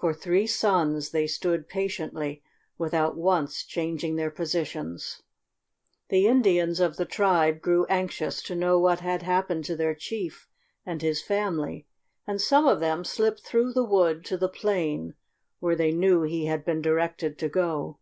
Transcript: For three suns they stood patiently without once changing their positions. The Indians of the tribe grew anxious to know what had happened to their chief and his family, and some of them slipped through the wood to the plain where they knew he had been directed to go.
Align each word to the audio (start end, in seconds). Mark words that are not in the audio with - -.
For 0.00 0.12
three 0.12 0.48
suns 0.48 1.12
they 1.12 1.28
stood 1.28 1.68
patiently 1.68 2.42
without 2.78 3.16
once 3.16 3.62
changing 3.62 4.16
their 4.16 4.28
positions. 4.28 5.22
The 6.08 6.26
Indians 6.26 6.80
of 6.80 6.96
the 6.96 7.04
tribe 7.04 7.60
grew 7.60 7.84
anxious 7.86 8.42
to 8.42 8.56
know 8.56 8.80
what 8.80 8.98
had 8.98 9.22
happened 9.22 9.64
to 9.66 9.76
their 9.76 9.94
chief 9.94 10.48
and 10.84 11.00
his 11.00 11.22
family, 11.22 11.86
and 12.26 12.40
some 12.40 12.66
of 12.66 12.80
them 12.80 13.04
slipped 13.04 13.46
through 13.46 13.72
the 13.72 13.84
wood 13.84 14.24
to 14.24 14.36
the 14.36 14.48
plain 14.48 15.14
where 15.60 15.76
they 15.76 15.92
knew 15.92 16.22
he 16.22 16.46
had 16.46 16.64
been 16.64 16.82
directed 16.82 17.38
to 17.38 17.48
go. 17.48 18.00